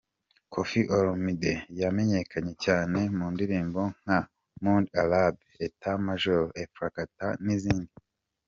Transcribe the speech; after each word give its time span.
Koffi 0.53 0.79
Olomise 0.95 1.53
yamenyekanye 1.79 2.53
cyane 2.65 2.99
mu 3.17 3.25
ndirimbo 3.33 3.81
nka 4.01 4.19
Monde 4.63 4.91
arabe, 5.01 5.41
Etat 5.65 5.97
Major, 6.05 6.43
Efrakata 6.63 7.27
n’izindi. 7.45 7.91